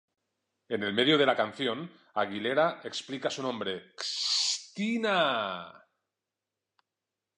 [0.77, 1.83] En el medio de la canción,
[2.21, 5.85] Aguilera explica su nombre: "X-x-x-t-t-t-i-i-i-n-n-n-n-n-a".